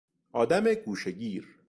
[0.33, 1.57] آدم گوشهگیر